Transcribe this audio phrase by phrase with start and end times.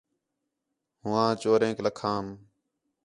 [1.03, 2.25] ہوآں چورینک لَکھام